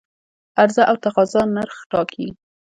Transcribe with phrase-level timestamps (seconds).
[0.59, 2.27] عرضه او تقاضا نرخ ټاکي.